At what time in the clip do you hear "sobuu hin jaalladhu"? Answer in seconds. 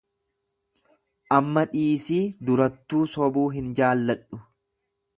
3.15-4.43